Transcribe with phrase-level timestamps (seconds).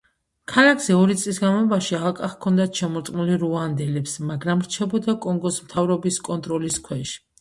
[0.51, 7.15] ქალაქზე ორი წლის განმავლობაში ალყა ჰქონდათ შემორტყმული რუანდელებს, მაგრამ რჩებოდა კონგოს მთავრობის კონტროლის ქვეშ.